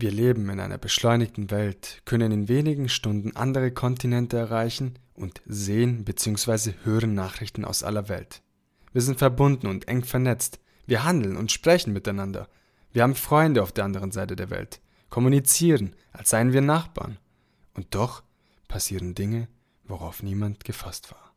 [0.00, 6.04] Wir leben in einer beschleunigten Welt, können in wenigen Stunden andere Kontinente erreichen und sehen
[6.04, 6.74] bzw.
[6.84, 8.40] hören Nachrichten aus aller Welt.
[8.92, 10.60] Wir sind verbunden und eng vernetzt.
[10.86, 12.48] Wir handeln und sprechen miteinander.
[12.92, 14.80] Wir haben Freunde auf der anderen Seite der Welt,
[15.10, 17.18] kommunizieren, als seien wir Nachbarn.
[17.74, 18.22] Und doch
[18.68, 19.48] passieren Dinge,
[19.82, 21.34] worauf niemand gefasst war.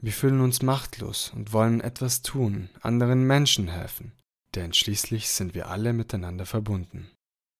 [0.00, 4.12] Wir fühlen uns machtlos und wollen etwas tun, anderen Menschen helfen,
[4.54, 7.10] denn schließlich sind wir alle miteinander verbunden.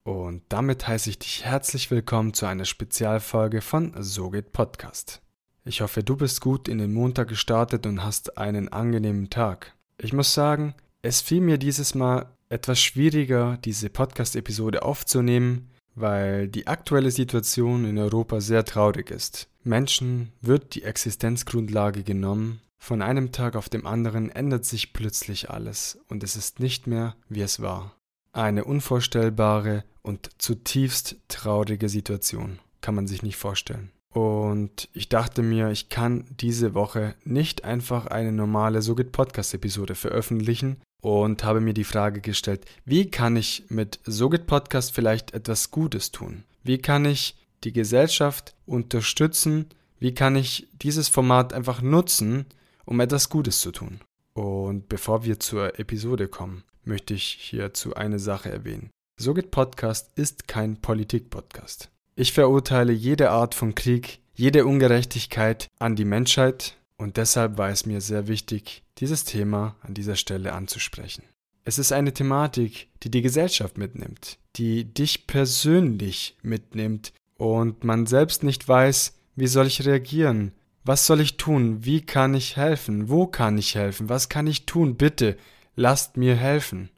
[0.05, 5.19] Und damit heiße ich dich herzlich willkommen zu einer Spezialfolge von So geht Podcast.
[5.63, 9.73] Ich hoffe, du bist gut in den Montag gestartet und hast einen angenehmen Tag.
[9.97, 16.67] Ich muss sagen, es fiel mir dieses Mal etwas schwieriger, diese Podcast-Episode aufzunehmen, weil die
[16.67, 19.49] aktuelle Situation in Europa sehr traurig ist.
[19.63, 25.97] Menschen wird die Existenzgrundlage genommen, von einem Tag auf dem anderen ändert sich plötzlich alles
[26.09, 27.95] und es ist nicht mehr, wie es war.
[28.35, 33.91] Eine unvorstellbare und zutiefst traurige Situation, kann man sich nicht vorstellen.
[34.13, 39.95] Und ich dachte mir, ich kann diese Woche nicht einfach eine normale Sogit Podcast Episode
[39.95, 45.71] veröffentlichen und habe mir die Frage gestellt, wie kann ich mit Sogit Podcast vielleicht etwas
[45.71, 46.43] Gutes tun?
[46.61, 49.67] Wie kann ich die Gesellschaft unterstützen?
[49.97, 52.47] Wie kann ich dieses Format einfach nutzen,
[52.83, 54.01] um etwas Gutes zu tun?
[54.33, 58.89] Und bevor wir zur Episode kommen, möchte ich hierzu eine Sache erwähnen.
[59.17, 61.89] So geht Podcast ist kein Politik-Podcast.
[62.15, 67.85] Ich verurteile jede Art von Krieg, jede Ungerechtigkeit an die Menschheit und deshalb war es
[67.85, 71.23] mir sehr wichtig, dieses Thema an dieser Stelle anzusprechen.
[71.63, 78.43] Es ist eine Thematik, die die Gesellschaft mitnimmt, die dich persönlich mitnimmt und man selbst
[78.43, 80.51] nicht weiß, wie soll ich reagieren,
[80.83, 84.65] was soll ich tun, wie kann ich helfen, wo kann ich helfen, was kann ich
[84.65, 85.37] tun, bitte,
[85.75, 86.89] lasst mir helfen.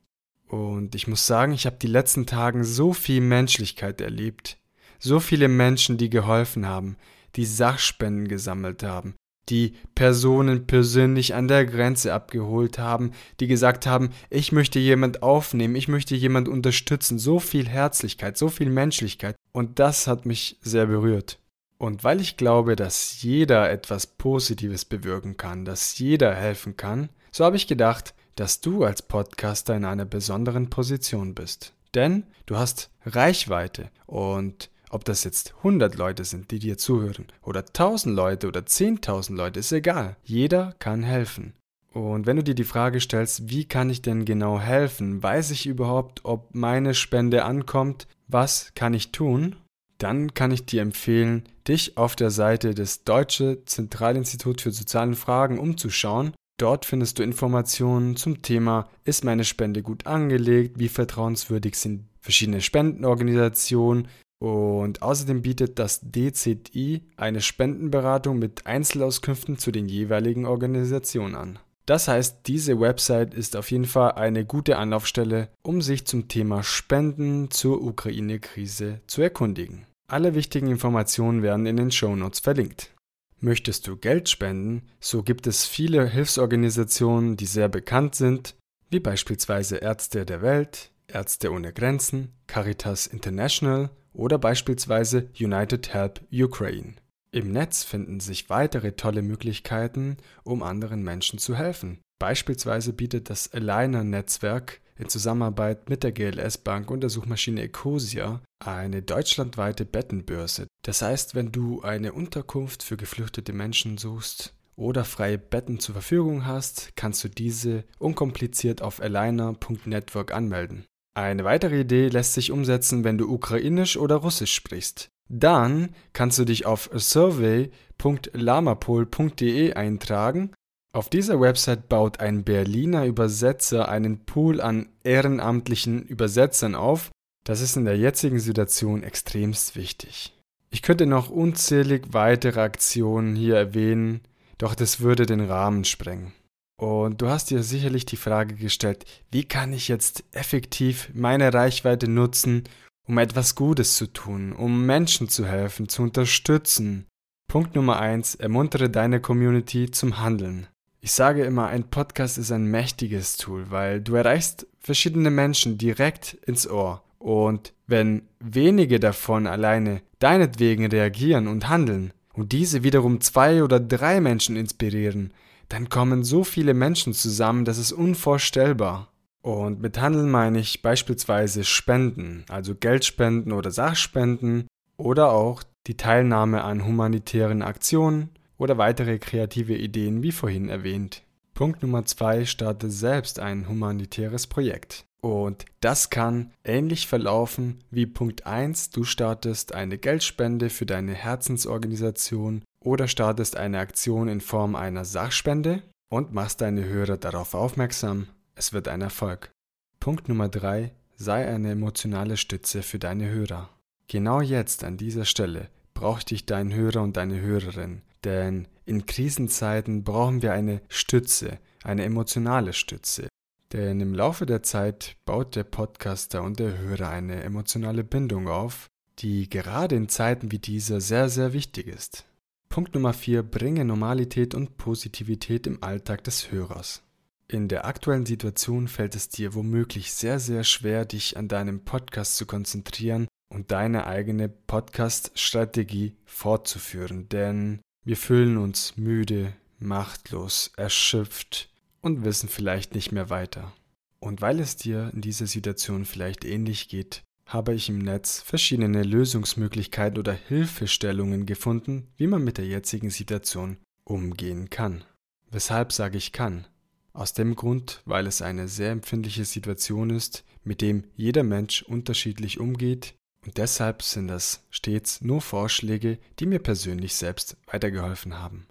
[0.48, 4.58] Und ich muss sagen, ich habe die letzten Tagen so viel Menschlichkeit erlebt,
[5.00, 6.96] so viele Menschen, die geholfen haben,
[7.36, 9.16] die Sachspenden gesammelt haben,
[9.50, 15.76] die Personen persönlich an der Grenze abgeholt haben, die gesagt haben, ich möchte jemand aufnehmen,
[15.76, 19.36] ich möchte jemand unterstützen, so viel Herzlichkeit, so viel Menschlichkeit.
[19.52, 21.40] Und das hat mich sehr berührt.
[21.78, 27.46] Und weil ich glaube, dass jeder etwas Positives bewirken kann, dass jeder helfen kann, so
[27.46, 31.74] habe ich gedacht, dass du als Podcaster in einer besonderen Position bist.
[31.94, 37.60] Denn du hast Reichweite und ob das jetzt 100 Leute sind, die dir zuhören, oder
[37.62, 40.16] 1000 Leute oder 10.000 Leute, ist egal.
[40.24, 41.54] Jeder kann helfen.
[41.92, 45.22] Und wenn du dir die Frage stellst, wie kann ich denn genau helfen?
[45.22, 48.08] Weiß ich überhaupt, ob meine Spende ankommt?
[48.28, 49.56] Was kann ich tun?
[49.98, 55.58] Dann kann ich dir empfehlen, dich auf der Seite des Deutsche Zentralinstitut für soziale Fragen
[55.58, 62.06] umzuschauen Dort findest du Informationen zum Thema, ist meine Spende gut angelegt, wie vertrauenswürdig sind
[62.20, 64.08] verschiedene Spendenorganisationen
[64.40, 71.60] und außerdem bietet das DZI eine Spendenberatung mit Einzelauskünften zu den jeweiligen Organisationen an.
[71.86, 76.62] Das heißt, diese Website ist auf jeden Fall eine gute Anlaufstelle, um sich zum Thema
[76.64, 79.86] Spenden zur Ukraine-Krise zu erkundigen.
[80.10, 82.92] Alle wichtigen Informationen werden in den Show Notes verlinkt.
[83.40, 88.56] Möchtest du Geld spenden, so gibt es viele Hilfsorganisationen, die sehr bekannt sind,
[88.90, 96.96] wie beispielsweise Ärzte der Welt, Ärzte ohne Grenzen, Caritas International oder beispielsweise United Help Ukraine.
[97.32, 102.00] Im Netz finden sich weitere tolle Möglichkeiten, um anderen Menschen zu helfen.
[102.20, 109.04] Beispielsweise bietet das Aligner-Netzwerk in Zusammenarbeit mit der GLS Bank und der Suchmaschine Ecosia eine
[109.04, 110.66] deutschlandweite Bettenbörse.
[110.88, 116.46] Das heißt, wenn du eine Unterkunft für geflüchtete Menschen suchst oder freie Betten zur Verfügung
[116.46, 120.86] hast, kannst du diese unkompliziert auf aligner.network anmelden.
[121.14, 125.10] Eine weitere Idee lässt sich umsetzen, wenn du Ukrainisch oder Russisch sprichst.
[125.28, 130.54] Dann kannst du dich auf survey.lamapol.de eintragen
[130.94, 137.12] auf dieser Website baut ein Berliner Übersetzer einen Pool an ehrenamtlichen Übersetzern auf.
[137.44, 140.37] Das ist in der jetzigen Situation extremst wichtig.
[140.70, 144.22] Ich könnte noch unzählig weitere Aktionen hier erwähnen,
[144.58, 146.34] doch das würde den Rahmen sprengen.
[146.80, 152.08] Und du hast dir sicherlich die Frage gestellt, wie kann ich jetzt effektiv meine Reichweite
[152.08, 152.66] nutzen,
[153.08, 157.08] um etwas Gutes zu tun, um Menschen zu helfen, zu unterstützen.
[157.48, 160.68] Punkt Nummer eins: Ermuntere deine Community zum Handeln.
[161.00, 166.34] Ich sage immer, ein Podcast ist ein mächtiges Tool, weil du erreichst verschiedene Menschen direkt
[166.46, 167.02] ins Ohr.
[167.28, 174.22] Und wenn wenige davon alleine deinetwegen reagieren und handeln und diese wiederum zwei oder drei
[174.22, 175.34] Menschen inspirieren,
[175.68, 179.12] dann kommen so viele Menschen zusammen, das ist unvorstellbar.
[179.42, 186.64] Und mit Handeln meine ich beispielsweise Spenden, also Geldspenden oder Sachspenden oder auch die Teilnahme
[186.64, 191.24] an humanitären Aktionen oder weitere kreative Ideen wie vorhin erwähnt.
[191.54, 195.07] Punkt Nummer zwei, starte selbst ein humanitäres Projekt.
[195.22, 202.64] Und das kann ähnlich verlaufen wie Punkt 1, du startest eine Geldspende für deine Herzensorganisation
[202.84, 208.74] oder startest eine Aktion in Form einer Sachspende und machst deine Hörer darauf aufmerksam, es
[208.74, 209.52] wird ein Erfolg.
[210.00, 210.92] Punkt Nummer 3.
[211.16, 213.70] Sei eine emotionale Stütze für deine Hörer.
[214.08, 220.04] Genau jetzt an dieser Stelle braucht dich dein Hörer und deine Hörerin, denn in Krisenzeiten
[220.04, 223.28] brauchen wir eine Stütze, eine emotionale Stütze.
[223.74, 228.88] Denn im Laufe der Zeit baut der Podcaster und der Hörer eine emotionale Bindung auf,
[229.20, 232.26] die gerade in Zeiten wie dieser sehr, sehr wichtig ist.
[232.70, 233.44] Punkt Nummer 4.
[233.44, 237.02] Bringe Normalität und Positivität im Alltag des Hörers.
[237.50, 242.36] In der aktuellen Situation fällt es dir womöglich sehr, sehr schwer, dich an deinem Podcast
[242.38, 251.70] zu konzentrieren und deine eigene Podcast-Strategie fortzuführen, denn wir fühlen uns müde, machtlos, erschöpft
[252.08, 253.74] und wissen vielleicht nicht mehr weiter.
[254.20, 259.04] Und weil es dir in dieser Situation vielleicht ähnlich geht, habe ich im Netz verschiedene
[259.04, 265.04] Lösungsmöglichkeiten oder Hilfestellungen gefunden, wie man mit der jetzigen Situation umgehen kann.
[265.52, 266.66] Weshalb sage ich kann?
[267.14, 272.60] Aus dem Grund, weil es eine sehr empfindliche Situation ist, mit dem jeder Mensch unterschiedlich
[272.60, 273.16] umgeht
[273.46, 278.68] und deshalb sind das stets nur Vorschläge, die mir persönlich selbst weitergeholfen haben.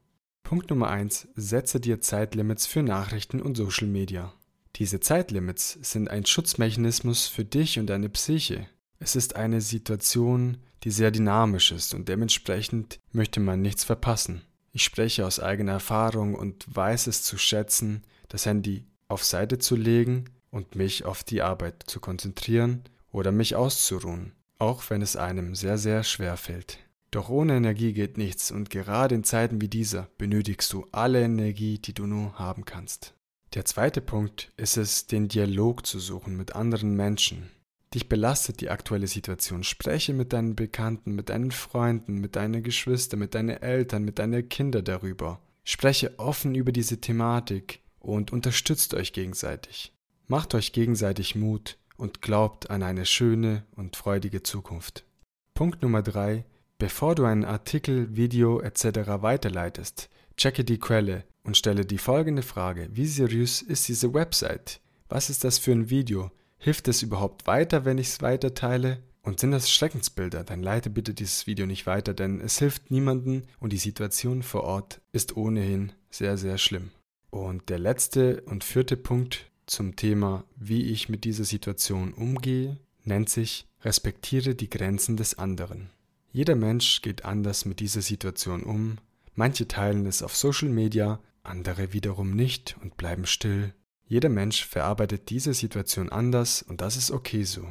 [0.47, 1.27] Punkt Nummer 1.
[1.35, 4.33] Setze dir Zeitlimits für Nachrichten und Social Media.
[4.77, 8.69] Diese Zeitlimits sind ein Schutzmechanismus für dich und deine Psyche.
[9.01, 14.43] Es ist eine Situation, die sehr dynamisch ist und dementsprechend möchte man nichts verpassen.
[14.71, 19.75] Ich spreche aus eigener Erfahrung und weiß es zu schätzen, das Handy auf Seite zu
[19.75, 25.57] legen und mich auf die Arbeit zu konzentrieren oder mich auszuruhen, auch wenn es einem
[25.57, 26.86] sehr, sehr schwer fällt.
[27.17, 31.79] Doch ohne Energie geht nichts und gerade in Zeiten wie dieser benötigst du alle Energie,
[31.79, 33.15] die du nur haben kannst.
[33.55, 37.49] Der zweite Punkt ist es, den Dialog zu suchen mit anderen Menschen.
[37.95, 39.65] Dich belastet die aktuelle Situation.
[39.65, 44.47] Spreche mit deinen Bekannten, mit deinen Freunden, mit deinen Geschwistern, mit deinen Eltern, mit deinen
[44.51, 45.41] Kindern darüber.
[45.65, 49.95] Spreche offen über diese Thematik und unterstützt euch gegenseitig.
[50.27, 55.07] Macht euch gegenseitig Mut und glaubt an eine schöne und freudige Zukunft.
[55.55, 56.45] Punkt Nummer 3.
[56.79, 59.23] Bevor du einen Artikel, Video etc.
[59.23, 62.91] weiterleitest, checke die Quelle und stelle die folgende Frage.
[62.93, 64.81] Wie seriös ist diese Website?
[65.09, 66.31] Was ist das für ein Video?
[66.59, 69.03] Hilft es überhaupt weiter, wenn ich es weiterteile?
[69.23, 73.43] Und sind das Schreckensbilder, dann leite bitte dieses Video nicht weiter, denn es hilft niemandem
[73.59, 76.91] und die Situation vor Ort ist ohnehin sehr, sehr schlimm.
[77.31, 83.31] Und der letzte und vierte Punkt zum Thema, wie ich mit dieser Situation umgehe, nennt
[83.31, 85.91] sich Respektiere die Grenzen des anderen.
[86.37, 88.99] Jeder Mensch geht anders mit dieser Situation um.
[89.37, 93.73] Manche teilen es auf Social Media, andere wiederum nicht und bleiben still.
[94.07, 97.67] Jeder Mensch verarbeitet diese Situation anders und das ist okay so.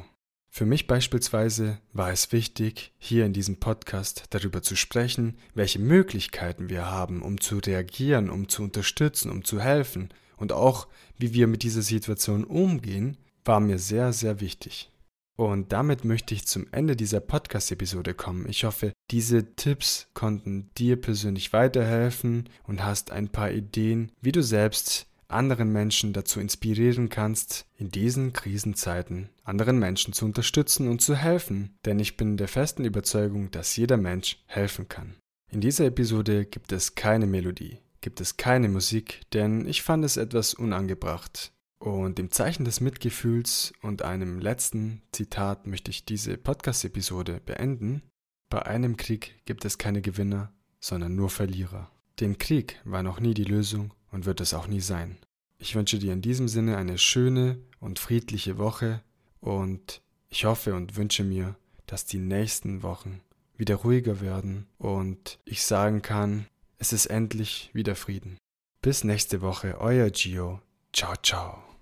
[0.50, 6.68] Für mich beispielsweise war es wichtig, hier in diesem Podcast darüber zu sprechen, welche Möglichkeiten
[6.68, 11.46] wir haben, um zu reagieren, um zu unterstützen, um zu helfen und auch, wie wir
[11.46, 14.90] mit dieser Situation umgehen, war mir sehr, sehr wichtig.
[15.36, 18.48] Und damit möchte ich zum Ende dieser Podcast-Episode kommen.
[18.48, 24.42] Ich hoffe, diese Tipps konnten dir persönlich weiterhelfen und hast ein paar Ideen, wie du
[24.42, 31.16] selbst anderen Menschen dazu inspirieren kannst, in diesen Krisenzeiten anderen Menschen zu unterstützen und zu
[31.16, 35.16] helfen, denn ich bin der festen Überzeugung, dass jeder Mensch helfen kann.
[35.50, 40.16] In dieser Episode gibt es keine Melodie, gibt es keine Musik, denn ich fand es
[40.16, 41.52] etwas unangebracht.
[41.78, 48.02] Und im Zeichen des Mitgefühls und einem letzten Zitat möchte ich diese Podcast-Episode beenden.
[48.48, 51.90] Bei einem Krieg gibt es keine Gewinner, sondern nur Verlierer.
[52.20, 55.18] Den Krieg war noch nie die Lösung und wird es auch nie sein.
[55.58, 59.02] Ich wünsche dir in diesem Sinne eine schöne und friedliche Woche
[59.40, 61.56] und ich hoffe und wünsche mir,
[61.86, 63.20] dass die nächsten Wochen
[63.56, 66.46] wieder ruhiger werden und ich sagen kann,
[66.78, 68.36] es ist endlich wieder Frieden.
[68.82, 70.60] Bis nächste Woche, euer Gio.
[70.96, 71.75] Ciao, ciao.